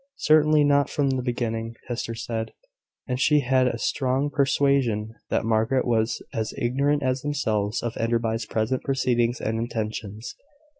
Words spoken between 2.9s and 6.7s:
and she had a strong persuasion that Margaret was as